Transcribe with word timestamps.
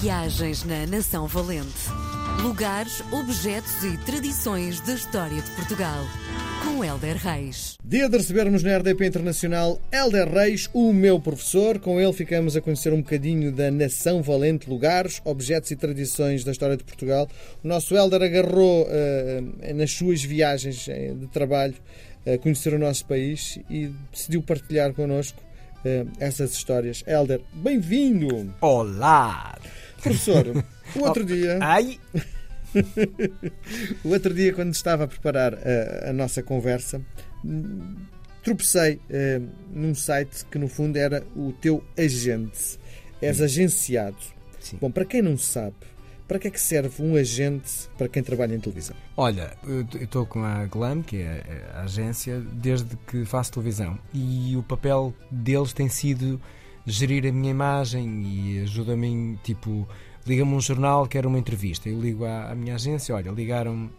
Viagens 0.00 0.64
na 0.64 0.86
Nação 0.86 1.28
Valente. 1.28 1.88
Lugares, 2.42 3.00
objetos 3.12 3.84
e 3.84 3.96
tradições 3.98 4.80
da 4.80 4.94
história 4.94 5.40
de 5.40 5.50
Portugal. 5.52 6.04
Com 6.64 6.84
Helder 6.84 7.16
Reis. 7.16 7.76
Dia 7.84 8.08
de 8.08 8.16
recebermos 8.16 8.64
na 8.64 8.76
RDP 8.76 9.06
Internacional 9.06 9.80
Helder 9.92 10.28
Reis, 10.28 10.68
o 10.74 10.92
meu 10.92 11.20
professor. 11.20 11.78
Com 11.78 12.00
ele 12.00 12.12
ficamos 12.12 12.56
a 12.56 12.60
conhecer 12.60 12.92
um 12.92 13.02
bocadinho 13.02 13.52
da 13.52 13.70
Nação 13.70 14.20
Valente, 14.20 14.68
lugares, 14.68 15.22
objetos 15.24 15.70
e 15.70 15.76
tradições 15.76 16.42
da 16.42 16.50
história 16.50 16.76
de 16.76 16.82
Portugal. 16.82 17.28
O 17.62 17.68
nosso 17.68 17.94
Helder 17.94 18.22
agarrou 18.22 18.86
uh, 18.86 19.74
nas 19.74 19.92
suas 19.92 20.24
viagens 20.24 20.88
eh, 20.88 21.14
de 21.14 21.28
trabalho 21.28 21.74
a 22.26 22.32
uh, 22.32 22.38
conhecer 22.40 22.74
o 22.74 22.78
nosso 22.80 23.06
país 23.06 23.60
e 23.70 23.92
decidiu 24.10 24.42
partilhar 24.42 24.92
connosco 24.92 25.40
uh, 25.84 26.10
essas 26.18 26.52
histórias. 26.52 27.04
Helder, 27.06 27.40
bem-vindo! 27.54 28.52
Olá! 28.60 29.53
Professor, 30.04 30.64
o 30.94 31.00
outro 31.00 31.24
dia. 31.24 31.58
Ai! 31.60 31.98
o 34.04 34.08
outro 34.10 34.32
dia, 34.32 34.52
quando 34.52 34.72
estava 34.72 35.04
a 35.04 35.08
preparar 35.08 35.54
a, 35.54 36.10
a 36.10 36.12
nossa 36.12 36.42
conversa, 36.42 37.00
tropecei 38.42 38.96
uh, 38.96 39.48
num 39.72 39.94
site 39.94 40.44
que, 40.50 40.58
no 40.58 40.68
fundo, 40.68 40.96
era 40.96 41.24
o 41.34 41.52
teu 41.52 41.82
agente. 41.98 42.78
És 43.20 43.40
agenciado. 43.40 44.18
Sim. 44.60 44.76
Bom, 44.80 44.90
para 44.90 45.04
quem 45.04 45.22
não 45.22 45.38
sabe, 45.38 45.74
para 46.28 46.38
que 46.38 46.48
é 46.48 46.50
que 46.50 46.60
serve 46.60 47.02
um 47.02 47.16
agente 47.16 47.88
para 47.96 48.08
quem 48.08 48.22
trabalha 48.22 48.54
em 48.54 48.60
televisão? 48.60 48.96
Olha, 49.16 49.56
eu 49.62 49.86
estou 50.00 50.26
com 50.26 50.42
a 50.42 50.66
Glam, 50.66 51.02
que 51.02 51.18
é 51.18 51.42
a 51.74 51.82
agência, 51.82 52.40
desde 52.40 52.96
que 53.06 53.24
faço 53.24 53.52
televisão. 53.52 53.98
E 54.12 54.56
o 54.56 54.62
papel 54.62 55.14
deles 55.30 55.72
tem 55.72 55.88
sido 55.88 56.40
gerir 56.86 57.26
a 57.26 57.32
minha 57.32 57.50
imagem 57.50 58.22
e 58.22 58.60
ajuda-me, 58.62 59.38
tipo, 59.42 59.86
liga-me 60.26 60.54
um 60.54 60.60
jornal, 60.60 61.06
quer 61.06 61.26
uma 61.26 61.38
entrevista. 61.38 61.88
Eu 61.88 62.00
ligo 62.00 62.24
à, 62.24 62.50
à 62.50 62.54
minha 62.54 62.74
agência, 62.74 63.14
olha, 63.14 63.30
ligaram 63.30 63.90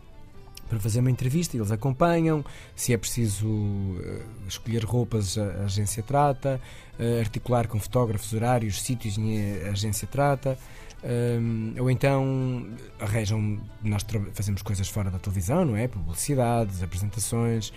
para 0.69 0.79
fazer 0.79 0.99
uma 0.99 1.11
entrevista, 1.11 1.55
eles 1.55 1.71
acompanham. 1.71 2.43
Se 2.75 2.93
é 2.93 2.97
preciso 2.97 3.47
uh, 3.47 4.23
escolher 4.47 4.83
roupas, 4.83 5.37
a, 5.37 5.43
a 5.43 5.63
agência 5.65 6.01
trata. 6.01 6.59
Uh, 6.99 7.19
articular 7.19 7.67
com 7.67 7.79
fotógrafos, 7.79 8.33
horários, 8.33 8.81
sítios, 8.81 9.17
a 9.67 9.71
agência 9.71 10.07
trata. 10.07 10.57
Um, 11.03 11.75
ou 11.77 11.91
então 11.91 12.67
arranjam, 12.99 13.59
nós 13.83 14.03
fazemos 14.33 14.63
coisas 14.63 14.89
fora 14.89 15.11
da 15.11 15.19
televisão, 15.19 15.63
não 15.63 15.77
é? 15.77 15.87
Publicidades, 15.87 16.81
apresentações. 16.81 17.71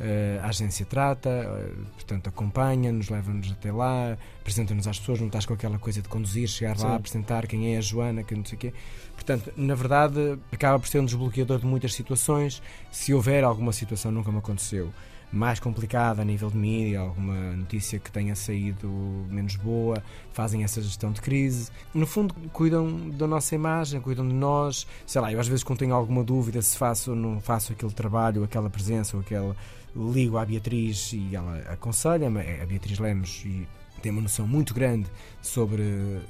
Uh, 0.00 0.42
a 0.42 0.48
agência 0.48 0.84
trata, 0.84 1.30
uh, 1.30 1.84
portanto 1.92 2.28
acompanha-nos, 2.28 3.08
leva-nos 3.08 3.52
até 3.52 3.70
lá, 3.70 4.18
apresenta-nos 4.40 4.88
às 4.88 4.98
pessoas, 4.98 5.20
não 5.20 5.28
estás 5.28 5.46
com 5.46 5.54
aquela 5.54 5.78
coisa 5.78 6.02
de 6.02 6.08
conduzir, 6.08 6.48
chegar 6.48 6.76
Sim. 6.76 6.86
lá, 6.86 6.96
apresentar 6.96 7.46
quem 7.46 7.74
é 7.74 7.78
a 7.78 7.80
Joana, 7.80 8.24
que 8.24 8.34
não 8.34 8.44
sei 8.44 8.56
o 8.56 8.58
quê. 8.58 8.74
Portanto, 9.14 9.52
na 9.56 9.74
verdade, 9.76 10.36
acaba 10.50 10.80
por 10.80 10.88
ser 10.88 10.98
um 10.98 11.04
desbloqueador 11.04 11.60
de 11.60 11.66
muitas 11.66 11.94
situações. 11.94 12.60
Se 12.90 13.14
houver 13.14 13.44
alguma 13.44 13.72
situação, 13.72 14.10
nunca 14.10 14.32
me 14.32 14.38
aconteceu, 14.38 14.92
mais 15.32 15.58
complicada 15.58 16.22
a 16.22 16.24
nível 16.24 16.50
de 16.50 16.56
mídia, 16.56 17.00
alguma 17.00 17.34
notícia 17.56 17.98
que 17.98 18.10
tenha 18.10 18.34
saído 18.34 18.88
menos 19.28 19.56
boa, 19.56 20.02
fazem 20.32 20.62
essa 20.62 20.80
gestão 20.80 21.12
de 21.12 21.20
crise. 21.20 21.70
No 21.92 22.06
fundo, 22.06 22.34
cuidam 22.52 23.10
da 23.10 23.26
nossa 23.26 23.54
imagem, 23.54 24.00
cuidam 24.00 24.26
de 24.26 24.34
nós. 24.34 24.86
Sei 25.06 25.20
lá, 25.20 25.32
eu 25.32 25.40
às 25.40 25.48
vezes 25.48 25.64
quando 25.64 25.80
tenho 25.80 25.94
alguma 25.94 26.22
dúvida 26.22 26.62
se 26.62 26.76
faço 26.78 27.10
ou 27.10 27.16
não 27.16 27.40
faço 27.40 27.72
aquele 27.72 27.92
trabalho, 27.92 28.44
aquela 28.44 28.70
presença 28.70 29.16
ou 29.16 29.22
aquela. 29.22 29.56
Ligo 29.96 30.38
à 30.38 30.44
Beatriz 30.44 31.12
e 31.12 31.36
ela 31.36 31.56
aconselha-me, 31.70 32.40
é 32.40 32.62
a 32.62 32.66
Beatriz 32.66 32.98
Lemos, 32.98 33.44
e 33.44 33.64
tem 34.04 34.12
uma 34.12 34.20
noção 34.20 34.46
muito 34.46 34.74
grande 34.74 35.06
sobre 35.40 35.82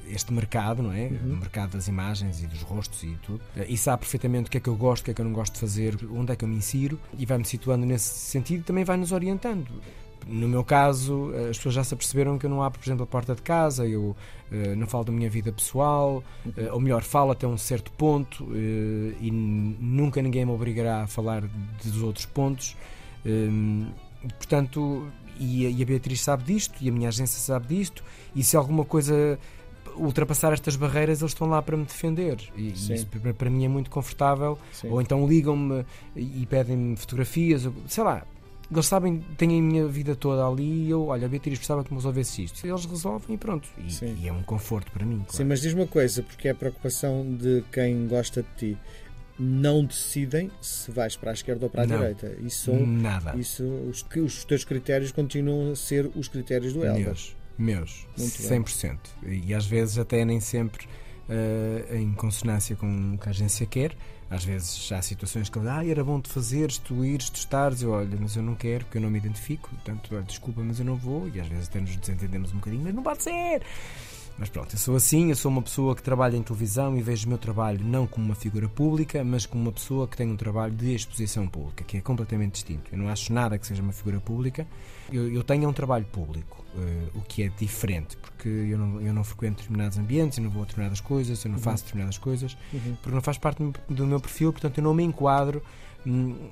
este 0.09 0.33
mercado, 0.33 0.81
não 0.81 0.93
é? 0.93 1.07
Uhum. 1.09 1.33
O 1.33 1.37
mercado 1.39 1.73
das 1.73 1.89
imagens 1.89 2.41
e 2.41 2.47
dos 2.47 2.63
rostos 2.63 3.03
e 3.03 3.19
tudo. 3.21 3.41
E 3.69 3.77
sabe 3.77 3.99
perfeitamente 4.03 4.47
o 4.47 4.51
que 4.51 4.59
é 4.59 4.61
que 4.61 4.69
eu 4.69 4.77
gosto, 4.77 5.03
o 5.03 5.05
que 5.07 5.11
é 5.11 5.15
que 5.15 5.21
eu 5.21 5.25
não 5.25 5.33
gosto 5.33 5.55
de 5.55 5.61
fazer, 5.61 5.99
onde 6.09 6.33
é 6.33 6.37
que 6.37 6.45
eu 6.45 6.49
me 6.49 6.55
insiro 6.55 7.01
e 7.19 7.27
vai-me 7.27 7.45
situando 7.45 7.85
nesse 7.85 8.15
sentido 8.15 8.61
e 8.61 8.63
também 8.63 8.85
vai 8.85 8.97
nos 8.97 9.11
orientando. 9.11 9.67
No 10.25 10.49
meu 10.49 10.63
caso, 10.63 11.33
as 11.51 11.57
pessoas 11.57 11.75
já 11.75 11.83
se 11.83 11.95
aperceberam 11.95 12.39
que 12.39 12.47
eu 12.47 12.51
não 12.51 12.63
abro, 12.63 12.79
por 12.79 12.87
exemplo, 12.87 13.03
a 13.03 13.07
porta 13.09 13.35
de 13.35 13.43
casa, 13.43 13.85
eu 13.89 14.17
uh, 14.53 14.77
não 14.77 14.87
falo 14.87 15.05
da 15.05 15.13
minha 15.13 15.29
vida 15.29 15.53
pessoal, 15.53 16.23
uh, 16.47 16.73
ou 16.73 16.81
melhor, 16.81 17.03
falo 17.03 17.33
até 17.33 17.47
um 17.47 17.59
certo 17.59 17.91
ponto 17.91 18.45
uh, 18.45 18.55
e 19.21 19.31
nunca 19.33 20.23
ninguém 20.23 20.47
me 20.47 20.53
obrigará 20.53 21.03
a 21.03 21.07
falar 21.09 21.43
dos 21.83 22.01
outros 22.03 22.25
pontos. 22.25 22.77
Portanto, 24.39 25.09
e 25.39 25.67
a, 25.67 25.71
e 25.71 25.83
a 25.83 25.87
Beatriz 25.87 26.21
sabe 26.21 26.45
disto, 26.45 26.75
e 26.81 26.89
a 26.89 26.93
minha 26.93 27.09
agência 27.09 27.39
sabe 27.39 27.67
disto, 27.69 28.05
e 28.35 28.43
se 28.43 28.57
alguma 28.57 28.85
coisa 28.85 29.39
ultrapassar 29.97 30.53
estas 30.53 30.77
barreiras, 30.77 31.21
eles 31.21 31.33
estão 31.33 31.49
lá 31.49 31.63
para 31.63 31.77
me 31.77 31.85
defender. 31.85 32.39
E 32.57 32.77
Sim. 32.77 32.95
isso 32.95 33.07
para, 33.07 33.35
para, 33.35 33.51
mim 33.51 33.65
é 33.65 33.69
muito 33.69 33.91
confortável. 33.91 34.59
Sim. 34.73 34.89
Ou 34.89 35.01
então 35.01 35.27
ligam-me 35.27 35.85
e 36.17 36.47
pedem-me 36.47 36.97
fotografias, 36.97 37.69
sei 37.87 38.05
lá. 38.05 38.27
Eles 38.73 38.87
sabem, 38.87 39.21
têm 39.37 39.59
a 39.59 39.63
minha 39.63 39.87
vida 39.87 40.17
toda 40.17 40.45
ali 40.45 40.87
e 40.87 40.91
eu, 40.91 41.09
olha, 41.09 41.27
a 41.27 41.29
Beatriz 41.29 41.59
precisava 41.59 41.85
que 41.85 41.91
me 41.93 41.99
resolvesse 41.99 42.45
isto. 42.45 42.67
Eles 42.67 42.85
resolvem 42.87 43.35
e 43.35 43.39
pronto. 43.39 43.69
E, 43.79 44.23
e 44.23 44.29
é 44.29 44.33
um 44.33 44.43
conforto 44.43 44.91
para 44.91 45.05
mim. 45.05 45.19
Claro. 45.19 45.33
Sim, 45.33 45.45
mas 45.45 45.61
diz 45.61 45.75
uma 45.75 45.87
coisa, 45.87 46.23
porque 46.23 46.49
é 46.49 46.51
a 46.51 46.55
preocupação 46.55 47.37
de 47.37 47.63
quem 47.71 48.09
gosta 48.09 48.43
de 48.43 48.49
ti 48.73 48.79
não 49.39 49.85
decidem 49.85 50.51
se 50.61 50.91
vais 50.91 51.17
para 51.17 51.31
a 51.31 51.35
esquerda 51.35 51.67
ou 51.67 51.71
para 51.71 51.83
a 51.83 51.87
não, 51.87 51.99
direita. 51.99 52.37
Isso 52.41 52.73
nada. 52.75 53.37
Isso, 53.37 53.65
os, 53.65 54.05
os 54.17 54.45
teus 54.45 54.65
critérios 54.65 55.13
continuam 55.13 55.73
a 55.73 55.77
ser 55.77 56.11
os 56.15 56.29
critérios 56.29 56.73
do 56.73 56.85
Elder. 56.85 57.05
Meus, 57.05 57.37
meus 57.59 58.07
Muito 58.17 58.67
100%. 58.67 58.99
Bem. 59.23 59.45
E 59.47 59.55
às 59.55 59.67
vezes 59.67 59.99
até 59.99 60.25
nem 60.25 60.41
sempre 60.41 60.87
uh, 61.29 61.95
em 61.95 62.13
consonância 62.13 62.77
com 62.77 63.15
o 63.15 63.19
que 63.19 63.29
a 63.29 63.31
agência 63.31 63.67
quer. 63.67 63.97
Às 64.31 64.45
vezes 64.45 64.91
há 64.91 65.03
situações 65.03 65.49
que 65.49 65.59
ah, 65.61 65.87
era 65.87 66.03
bom 66.03 66.19
de 66.19 66.29
fazeres, 66.31 66.79
tu 66.79 67.05
ires, 67.05 67.29
tu 67.29 67.37
estares, 67.37 67.83
eu 67.83 67.91
olho, 67.91 68.19
mas 68.21 68.35
eu 68.35 68.43
não 68.43 68.55
quero, 68.55 68.85
porque 68.85 68.99
eu 68.99 69.03
não 69.03 69.11
me 69.11 69.19
identifico, 69.19 69.69
portanto, 69.69 70.09
olha, 70.13 70.23
desculpa, 70.23 70.63
mas 70.63 70.79
eu 70.79 70.85
não 70.85 70.97
vou, 70.97 71.29
e 71.29 71.39
às 71.39 71.47
vezes 71.47 71.69
até 71.69 71.79
nos 71.79 71.95
desentendemos 71.97 72.51
um 72.53 72.57
bocadinho, 72.57 72.83
mas 72.83 72.95
não 72.95 73.03
pode 73.03 73.23
ser! 73.23 73.63
Mas 74.37 74.49
pronto, 74.49 74.75
eu 74.75 74.79
sou 74.79 74.97
assim, 74.97 75.31
eu 75.31 75.37
sou 75.37 75.51
uma 75.51 75.63
pessoa 75.63 75.95
que 75.95 76.03
trabalha 76.03 76.37
em 76.37 76.43
televisão 76.43 76.97
e 76.97 77.03
vejo 77.03 77.27
o 77.27 77.29
meu 77.29 77.39
trabalho 77.39 77.85
não 77.85 78.07
como 78.07 78.27
uma 78.27 78.35
figura 78.35 78.69
pública, 78.69 79.23
mas 79.23 79.47
como 79.47 79.63
uma 79.63 79.73
pessoa 79.73 80.09
que 80.09 80.17
tem 80.17 80.29
um 80.29 80.37
trabalho 80.37 80.75
de 80.75 80.93
exposição 80.93 81.47
pública, 81.47 81.85
que 81.85 81.99
é 81.99 82.01
completamente 82.01 82.55
distinto. 82.55 82.91
Eu 82.91 82.99
não 82.99 83.09
acho 83.09 83.33
nada 83.33 83.57
que 83.57 83.67
seja 83.67 83.81
uma 83.81 83.93
figura 83.93 84.19
pública. 84.19 84.67
Eu, 85.13 85.33
eu 85.33 85.45
tenho 85.45 85.69
um 85.69 85.73
trabalho 85.73 86.05
público, 86.07 86.65
uh, 86.75 87.19
o 87.19 87.23
que 87.23 87.45
é 87.45 87.49
diferente, 87.49 88.17
porque 88.17 88.49
eu 88.49 88.77
não, 88.77 89.01
eu 89.01 89.15
não 89.15 89.23
frequento 89.23 89.59
determinados 89.59 89.99
ambientes, 89.99 90.39
eu 90.39 90.45
não 90.45 90.51
vou 90.51 90.63
a 90.63 90.67
determinadas 90.67 91.01
coisas, 91.01 91.45
eu 91.45 91.51
não 91.51 91.59
uhum. 91.59 91.63
faço 91.63 91.85
determinadas 91.85 92.19
coisas, 92.19 92.57
uhum. 92.73 92.97
porque 93.01 93.15
não 93.15 93.23
faz 93.23 93.39
parte 93.39 93.63
do 93.89 94.07
meu 94.07 94.19
perfil, 94.19 94.53
portanto 94.53 94.79
eu 94.79 94.85
não 94.85 94.95
me 94.95 95.05
enquadro 95.05 95.63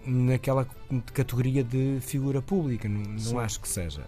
naquela 0.06 0.66
categoria 1.12 1.62
de 1.62 1.98
figura 2.00 2.40
pública. 2.40 2.88
Não, 2.88 3.02
não 3.02 3.38
acho 3.38 3.60
que 3.60 3.68
seja. 3.68 4.06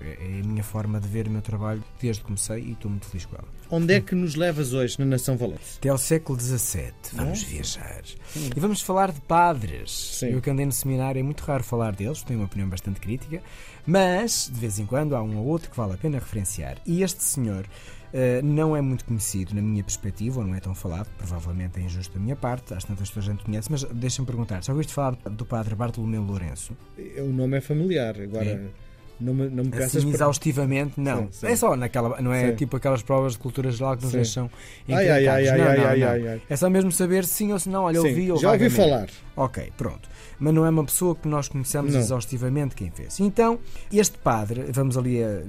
É, 0.00 0.04
é, 0.04 0.40
a 0.40 0.46
minha 0.46 0.62
forma 0.62 1.00
de 1.00 1.08
ver 1.08 1.26
o 1.26 1.30
meu 1.30 1.42
trabalho 1.42 1.82
desde 2.00 2.20
que 2.20 2.26
comecei 2.26 2.62
e 2.62 2.72
estou 2.72 2.90
muito 2.90 3.06
feliz 3.06 3.24
com 3.26 3.36
ela. 3.36 3.48
Onde 3.70 3.94
é 3.94 4.00
que 4.00 4.14
nos 4.14 4.34
levas 4.36 4.72
hoje 4.72 4.98
na 4.98 5.04
Nação 5.04 5.36
Valente? 5.36 5.60
Até 5.78 5.88
ao 5.88 5.98
século 5.98 6.38
XVII. 6.38 6.92
Vamos 7.14 7.42
viajar. 7.42 8.02
Sim. 8.32 8.50
E 8.54 8.60
vamos 8.60 8.80
falar 8.80 9.10
de 9.10 9.20
padres. 9.22 9.90
Sim. 9.90 10.30
Eu 10.30 10.40
que 10.40 10.50
andei 10.50 10.64
no 10.64 10.72
seminário 10.72 11.18
é 11.18 11.22
muito 11.22 11.40
raro 11.40 11.64
falar 11.64 11.94
deles, 11.94 12.22
tenho 12.22 12.40
uma 12.40 12.46
opinião 12.46 12.68
bastante 12.68 13.00
crítica, 13.00 13.42
mas 13.84 14.50
de 14.52 14.60
vez 14.60 14.78
em 14.78 14.86
quando 14.86 15.16
há 15.16 15.22
um 15.22 15.36
ou 15.38 15.46
outro 15.46 15.70
que 15.70 15.76
vale 15.76 15.94
a 15.94 15.96
pena 15.96 16.18
referenciar. 16.18 16.78
E 16.86 17.02
este 17.02 17.22
senhor 17.22 17.66
Uh, 18.06 18.40
não 18.42 18.74
é 18.76 18.80
muito 18.80 19.04
conhecido 19.04 19.54
na 19.54 19.60
minha 19.60 19.82
perspectiva, 19.82 20.40
ou 20.40 20.46
não 20.46 20.54
é 20.54 20.60
tão 20.60 20.74
falado, 20.74 21.08
provavelmente 21.18 21.78
é 21.80 21.82
injusto 21.82 22.14
da 22.14 22.20
minha 22.20 22.36
parte, 22.36 22.72
às 22.72 22.84
tantas 22.84 23.08
pessoas 23.08 23.28
a 23.28 23.32
gente 23.32 23.44
conhece, 23.44 23.70
mas 23.70 23.82
deixa-me 23.84 24.26
perguntar, 24.26 24.62
já 24.62 24.72
ouviste 24.72 24.94
falar 24.94 25.16
do 25.16 25.44
padre 25.44 25.74
Bartolomeu 25.74 26.22
Lourenço? 26.22 26.74
O 27.18 27.32
nome 27.32 27.58
é 27.58 27.60
familiar, 27.60 28.18
agora... 28.18 28.46
É. 28.46 28.85
Não 29.18 29.32
me, 29.32 29.48
não 29.48 29.64
me 29.64 29.82
assim, 29.82 30.08
exaustivamente, 30.10 31.00
não. 31.00 31.22
Sim, 31.24 31.28
sim. 31.32 31.46
É 31.46 31.56
só 31.56 31.74
naquela, 31.74 32.20
não 32.20 32.32
é 32.32 32.50
sim. 32.50 32.56
tipo 32.56 32.76
aquelas 32.76 33.02
provas 33.02 33.32
de 33.32 33.38
cultura 33.38 33.70
geral 33.70 33.96
que 33.96 34.04
nos 34.04 34.12
deixam 34.12 34.50
ai, 34.88 35.08
ai, 35.08 35.26
ai, 35.26 35.44
não, 35.44 35.56
não, 35.56 35.64
ai, 35.66 36.02
ai, 36.02 36.28
ai, 36.28 36.42
É 36.48 36.56
só 36.56 36.68
mesmo 36.68 36.92
saber 36.92 37.24
sim 37.24 37.52
ou 37.52 37.58
se 37.58 37.68
não. 37.68 37.84
Olha, 37.84 38.00
ouvi 38.00 38.30
ou 38.30 38.38
Já 38.38 38.52
ouvi 38.52 38.68
falar. 38.68 39.08
Ok, 39.34 39.72
pronto. 39.76 40.08
Mas 40.38 40.52
não 40.52 40.66
é 40.66 40.70
uma 40.70 40.84
pessoa 40.84 41.14
que 41.14 41.26
nós 41.26 41.48
conhecemos 41.48 41.94
exaustivamente 41.94 42.74
quem 42.74 42.90
fez. 42.90 43.18
Então, 43.20 43.58
este 43.90 44.18
padre, 44.18 44.66
vamos 44.70 44.98
ali 44.98 45.22
a. 45.22 45.42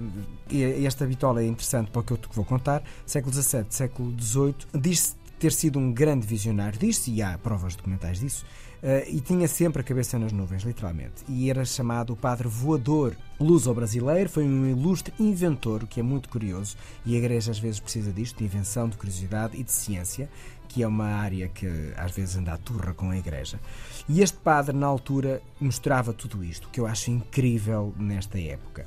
Esta 0.86 1.06
bitola 1.06 1.42
é 1.42 1.46
interessante 1.46 1.92
para 1.92 2.00
o 2.00 2.04
que 2.04 2.14
eu 2.14 2.18
te 2.18 2.30
vou 2.32 2.46
contar. 2.46 2.82
Século 3.06 3.34
XVII, 3.34 3.66
século 3.70 4.14
XVIII, 4.18 4.56
diz-se 4.74 5.16
ter 5.40 5.52
sido 5.52 5.80
um 5.80 5.92
grande 5.92 6.26
visionário, 6.26 6.80
diz-se, 6.80 7.12
e 7.12 7.22
há 7.22 7.38
provas 7.38 7.76
documentais 7.76 8.20
disso, 8.20 8.46
Uh, 8.78 9.10
e 9.10 9.20
tinha 9.20 9.48
sempre 9.48 9.82
a 9.82 9.84
cabeça 9.84 10.20
nas 10.20 10.32
nuvens, 10.32 10.62
literalmente. 10.62 11.24
E 11.28 11.50
era 11.50 11.66
chamado 11.66 12.14
o 12.14 12.16
Padre 12.16 12.48
Voador 12.48 13.16
Luso-Brasileiro. 13.40 14.30
Foi 14.30 14.44
um 14.44 14.68
ilustre 14.68 15.12
inventor, 15.20 15.84
o 15.84 15.88
que 15.88 16.00
é 16.00 16.04
muito 16.04 16.30
curioso, 16.30 16.78
e 17.04 17.16
a 17.16 17.18
Igreja 17.18 17.50
às 17.50 17.58
vezes 17.58 17.80
precisa 17.80 18.14
disto, 18.14 18.38
de 18.38 18.44
invenção, 18.44 18.88
de 18.88 18.96
curiosidade 18.96 19.60
e 19.60 19.64
de 19.64 19.72
ciência, 19.72 20.30
que 20.68 20.84
é 20.84 20.88
uma 20.88 21.08
área 21.08 21.48
que 21.48 21.68
às 21.96 22.12
vezes 22.12 22.36
anda 22.38 22.54
à 22.54 22.58
turra 22.58 22.94
com 22.94 23.10
a 23.10 23.18
Igreja. 23.18 23.60
E 24.08 24.22
este 24.22 24.38
padre, 24.38 24.76
na 24.76 24.86
altura, 24.86 25.42
mostrava 25.60 26.14
tudo 26.14 26.44
isto, 26.44 26.70
que 26.70 26.80
eu 26.80 26.86
acho 26.86 27.10
incrível 27.10 27.96
nesta 27.98 28.40
época. 28.40 28.86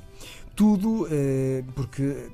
Tudo 0.55 1.03
uh, 1.03 1.63
porque 1.75 2.29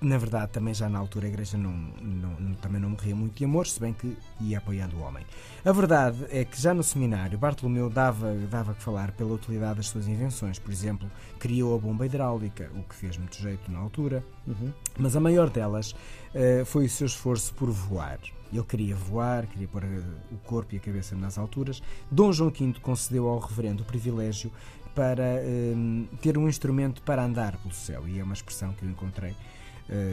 na 0.00 0.18
verdade, 0.18 0.52
também 0.52 0.74
já 0.74 0.88
na 0.88 0.98
altura 0.98 1.26
a 1.26 1.28
Igreja 1.28 1.56
não, 1.56 1.72
não, 1.72 2.54
também 2.54 2.80
não 2.80 2.90
morria 2.90 3.14
muito 3.14 3.36
de 3.36 3.44
amor, 3.44 3.66
se 3.66 3.80
bem 3.80 3.92
que 3.92 4.16
ia 4.40 4.58
apoiando 4.58 4.96
o 4.96 5.00
homem. 5.00 5.24
A 5.64 5.72
verdade 5.72 6.26
é 6.30 6.44
que 6.44 6.60
já 6.60 6.74
no 6.74 6.82
seminário 6.82 7.38
Bartolomeu 7.38 7.88
dava, 7.88 8.34
dava 8.50 8.74
que 8.74 8.82
falar 8.82 9.12
pela 9.12 9.32
utilidade 9.32 9.76
das 9.76 9.88
suas 9.88 10.06
invenções. 10.06 10.58
Por 10.58 10.70
exemplo, 10.70 11.10
criou 11.38 11.74
a 11.74 11.78
bomba 11.78 12.04
hidráulica, 12.04 12.70
o 12.74 12.82
que 12.82 12.94
fez 12.94 13.16
muito 13.16 13.36
jeito 13.36 13.70
na 13.70 13.78
altura, 13.78 14.24
uhum. 14.46 14.72
mas 14.98 15.16
a 15.16 15.20
maior 15.20 15.48
delas 15.48 15.92
uh, 15.92 16.64
foi 16.66 16.86
o 16.86 16.90
seu 16.90 17.06
esforço 17.06 17.54
por 17.54 17.70
voar. 17.70 18.18
Ele 18.52 18.62
queria 18.62 18.94
voar, 18.94 19.46
queria 19.46 19.66
pôr 19.66 19.82
eh, 19.82 20.00
o 20.30 20.36
corpo 20.38 20.72
e 20.72 20.78
a 20.78 20.80
cabeça 20.80 21.16
nas 21.16 21.36
alturas. 21.36 21.82
Dom 22.10 22.32
João 22.32 22.48
V 22.48 22.74
concedeu 22.80 23.26
ao 23.28 23.40
reverendo 23.40 23.82
o 23.82 23.86
privilégio 23.86 24.52
para 24.94 25.42
um, 25.74 26.06
ter 26.22 26.38
um 26.38 26.48
instrumento 26.48 27.02
para 27.02 27.24
andar 27.24 27.56
pelo 27.56 27.74
céu, 27.74 28.06
e 28.06 28.20
é 28.20 28.24
uma 28.24 28.34
expressão 28.34 28.72
que 28.72 28.84
eu 28.84 28.88
encontrei 28.88 29.32
Uh, 29.32 29.36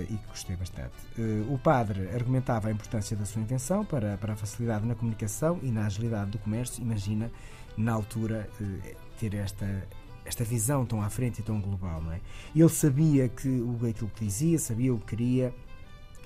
e 0.10 0.18
que 0.18 0.28
gostei 0.28 0.56
bastante. 0.56 0.94
Uh, 1.18 1.54
o 1.54 1.58
padre 1.58 2.10
argumentava 2.14 2.68
a 2.68 2.72
importância 2.72 3.16
da 3.18 3.26
sua 3.26 3.42
invenção 3.42 3.84
para, 3.84 4.18
para 4.18 4.34
a 4.34 4.36
facilidade 4.36 4.86
na 4.86 4.96
comunicação 4.96 5.60
e 5.64 5.72
na 5.72 5.86
agilidade 5.86 6.32
do 6.32 6.38
comércio. 6.38 6.82
Imagina, 6.82 7.32
na 7.76 7.92
altura, 7.92 8.50
uh, 8.62 8.96
ter 9.20 9.34
esta, 9.34 9.88
esta 10.26 10.44
visão 10.44 10.86
tão 10.86 11.02
à 11.02 11.10
frente 11.10 11.40
e 11.40 11.44
tão 11.44 11.60
global. 11.60 12.02
Não 12.02 12.12
é? 12.12 12.20
Ele 12.56 12.70
sabia 12.70 13.28
que 13.28 13.48
o, 13.48 13.76
aquilo 13.88 14.12
que 14.16 14.26
dizia, 14.26 14.60
sabia 14.60 14.94
o 14.94 15.00
que 15.00 15.16
queria 15.16 15.54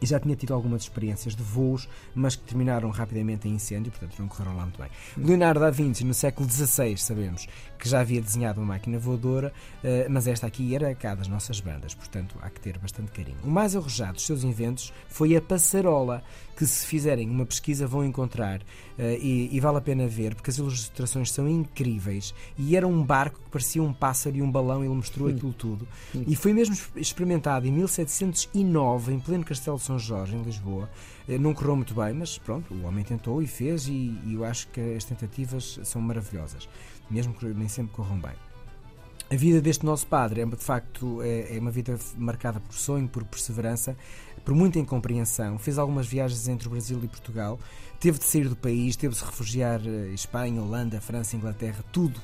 e 0.01 0.05
já 0.05 0.19
tinha 0.19 0.35
tido 0.35 0.53
algumas 0.53 0.83
experiências 0.83 1.35
de 1.35 1.43
voos, 1.43 1.87
mas 2.13 2.35
que 2.35 2.43
terminaram 2.43 2.89
rapidamente 2.89 3.47
em 3.47 3.53
incêndio, 3.53 3.91
portanto 3.91 4.19
não 4.19 4.27
correram 4.27 4.55
lá 4.55 4.63
muito 4.63 4.79
bem. 4.79 4.89
Leonardo 5.17 5.59
da 5.59 5.69
Vinci, 5.69 6.03
no 6.03 6.13
século 6.13 6.49
XVI, 6.49 6.97
sabemos 6.97 7.47
que 7.77 7.87
já 7.87 7.99
havia 7.99 8.21
desenhado 8.21 8.59
uma 8.59 8.73
máquina 8.73 8.97
voadora, 8.97 9.53
eh, 9.83 10.07
mas 10.09 10.27
esta 10.27 10.47
aqui 10.47 10.75
era 10.75 10.93
cá 10.95 11.15
das 11.15 11.27
nossas 11.27 11.59
bandas, 11.59 11.93
portanto 11.93 12.35
há 12.41 12.49
que 12.49 12.59
ter 12.59 12.77
bastante 12.77 13.11
carinho. 13.11 13.37
O 13.43 13.49
mais 13.49 13.75
arrojado 13.75 14.13
dos 14.13 14.25
seus 14.25 14.43
inventos 14.43 14.91
foi 15.07 15.35
a 15.35 15.41
passarola, 15.41 16.23
que 16.57 16.65
se 16.65 16.87
fizerem 16.87 17.29
uma 17.29 17.45
pesquisa 17.45 17.85
vão 17.85 18.03
encontrar 18.03 18.61
eh, 18.97 19.19
e, 19.21 19.55
e 19.55 19.59
vale 19.59 19.77
a 19.77 19.81
pena 19.81 20.07
ver, 20.07 20.33
porque 20.33 20.49
as 20.49 20.57
ilustrações 20.57 21.31
são 21.31 21.47
incríveis. 21.47 22.33
E 22.57 22.75
era 22.75 22.87
um 22.87 23.03
barco 23.03 23.39
que 23.39 23.49
parecia 23.51 23.81
um 23.83 23.93
pássaro 23.93 24.35
e 24.35 24.41
um 24.41 24.51
balão, 24.51 24.83
ele 24.83 24.93
mostrou 24.93 25.29
aquilo 25.29 25.53
tudo. 25.53 25.87
E 26.25 26.35
foi 26.35 26.53
mesmo 26.53 26.75
experimentado 26.95 27.67
em 27.67 27.71
1709, 27.71 29.13
em 29.13 29.19
pleno 29.19 29.43
Castelo 29.43 29.77
São 29.87 29.99
Jorge, 29.99 30.35
em 30.35 30.43
Lisboa. 30.43 30.89
Eh, 31.27 31.37
não 31.37 31.53
correu 31.53 31.75
muito 31.75 31.93
bem, 31.93 32.13
mas 32.13 32.37
pronto, 32.37 32.73
o 32.73 32.85
homem 32.85 33.03
tentou 33.03 33.41
e 33.41 33.47
fez, 33.47 33.87
e, 33.87 34.19
e 34.25 34.33
eu 34.35 34.45
acho 34.45 34.67
que 34.67 34.95
as 34.95 35.03
tentativas 35.03 35.79
são 35.83 36.01
maravilhosas 36.01 36.67
mesmo 37.09 37.33
que 37.33 37.45
nem 37.45 37.67
sempre 37.67 37.93
corram 37.93 38.19
bem. 38.19 38.33
A 39.29 39.35
vida 39.35 39.59
deste 39.59 39.85
nosso 39.85 40.07
padre 40.07 40.41
é, 40.41 40.45
de 40.45 40.55
facto, 40.55 41.21
é, 41.21 41.57
é, 41.57 41.59
uma 41.59 41.71
vida 41.71 41.99
marcada 42.17 42.61
por 42.61 42.73
sonho, 42.73 43.07
por 43.09 43.25
perseverança, 43.25 43.97
por 44.45 44.55
muita 44.55 44.79
incompreensão. 44.79 45.59
Fez 45.59 45.77
algumas 45.77 46.07
viagens 46.07 46.47
entre 46.47 46.67
o 46.67 46.71
Brasil 46.71 46.99
e 47.03 47.07
Portugal, 47.07 47.59
teve 47.99 48.19
de 48.19 48.25
sair 48.25 48.47
do 48.47 48.55
país, 48.55 48.95
teve 48.95 49.13
de 49.13 49.19
se 49.19 49.25
refugiar 49.25 49.81
em 49.85 50.11
eh, 50.11 50.13
Espanha, 50.13 50.61
Holanda, 50.61 51.01
França, 51.01 51.35
Inglaterra, 51.35 51.83
tudo 51.91 52.21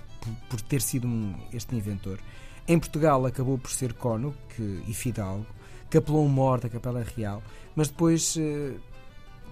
por, 0.50 0.62
ter 0.62 0.82
sido 0.82 1.06
um, 1.06 1.36
este 1.52 1.76
inventor. 1.76 2.20
Em 2.66 2.80
Portugal 2.80 3.26
acabou 3.26 3.58
por 3.58 3.72
ser 3.72 3.94
que, 4.56 4.84
e 4.88 4.94
fidalgo, 4.94 5.46
capelou 5.94 6.28
mor 6.28 6.60
da 6.60 6.70
Capela 6.70 7.06
Real, 7.16 7.44
mas 7.76 7.88
depois 7.88 8.36
eh, 8.36 8.74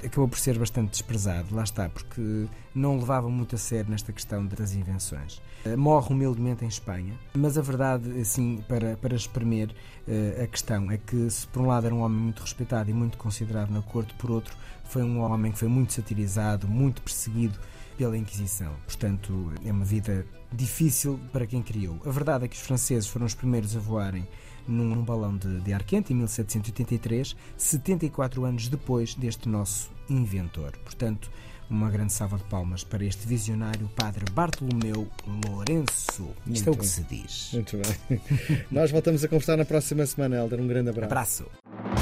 acabou 0.04 0.28
por 0.28 0.40
ser 0.40 0.58
bastante 0.58 0.90
desprezado, 0.90 1.54
lá 1.54 1.62
está, 1.62 1.88
porque 1.88 2.48
não 2.74 2.98
levava 2.98 3.30
muito 3.30 3.54
a 3.54 3.60
sério 3.60 3.92
nesta 3.92 4.12
questão 4.12 4.48
das 4.48 4.74
invenções. 4.74 5.40
Eh, 5.64 5.76
morre 5.76 6.12
humildemente 6.12 6.66
em 6.66 6.68
Espanha, 6.68 7.14
mas 7.36 7.60
a 7.60 7.62
verdade, 7.62 8.20
assim, 8.20 8.64
para, 8.68 8.98
para 8.98 9.16
espremer 9.16 9.70
uh, 9.70 10.44
a 10.44 10.48
questão, 10.48 10.90
é 10.90 10.98
que 10.98 11.30
se 11.30 11.46
por 11.46 11.62
um 11.62 11.68
lado 11.68 11.86
era 11.86 11.94
um 11.94 12.02
homem 12.02 12.18
muito 12.18 12.42
respeitado 12.42 12.90
e 12.90 12.94
muito 12.94 13.20
considerado 13.20 13.70
na 13.70 13.84
corte, 13.84 14.16
por 14.16 14.32
outro 14.32 14.58
foi 14.86 15.04
um 15.04 15.20
homem 15.20 15.52
que 15.52 15.60
foi 15.60 15.68
muito 15.68 15.94
satirizado, 15.94 16.68
muito 16.68 17.04
perseguido 17.04 17.60
pela 18.00 18.18
Inquisição. 18.18 18.74
Portanto, 18.88 19.54
é 19.64 19.72
uma 19.72 19.86
vida 19.86 20.26
difícil 20.52 21.20
para 21.32 21.46
quem 21.46 21.62
criou. 21.62 22.02
A 22.04 22.10
verdade 22.10 22.46
é 22.46 22.48
que 22.48 22.56
os 22.56 22.62
franceses 22.62 23.08
foram 23.08 23.28
os 23.28 23.36
primeiros 23.36 23.78
a 23.78 23.80
voarem 23.80 24.28
num, 24.68 24.96
num 24.96 25.04
balão 25.04 25.36
de, 25.36 25.62
de 25.62 25.74
ar 25.74 25.84
quente 25.84 26.14
em 26.14 26.16
1783, 26.18 27.36
74 27.58 28.46
anos 28.46 28.68
depois 28.68 29.16
deste 29.16 29.48
nosso 29.50 29.92
inventor. 30.10 30.78
Portanto, 30.84 31.32
uma 31.72 31.90
grande 31.90 32.12
salva 32.12 32.38
de 32.38 32.44
palmas 32.44 32.84
para 32.84 33.04
este 33.06 33.26
visionário 33.26 33.90
Padre 33.96 34.26
Bartolomeu 34.32 35.08
Lourenço. 35.48 36.24
Muito 36.46 36.58
Isto 36.58 36.70
é 36.70 36.72
o 36.72 36.78
que 36.78 36.86
se 36.86 37.04
diz. 37.04 37.52
Muito 37.54 37.78
bem. 37.78 38.22
Nós 38.70 38.92
voltamos 38.92 39.24
a 39.24 39.28
conversar 39.28 39.56
na 39.56 39.66
próxima 39.66 40.06
semana, 40.06 40.36
Helder. 40.36 40.60
Um 40.60 40.68
grande 40.68 40.90
abraço. 40.90 41.46
Abraço. 41.46 41.46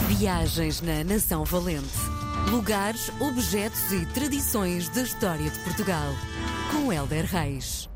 Viagens 0.07 0.81
na 0.81 1.03
Nação 1.03 1.45
Valente. 1.45 1.87
Lugares, 2.49 3.11
objetos 3.21 3.91
e 3.91 4.05
tradições 4.07 4.89
da 4.89 5.03
história 5.03 5.49
de 5.49 5.59
Portugal. 5.59 6.13
Com 6.71 6.91
Helder 6.91 7.25
Reis. 7.25 7.87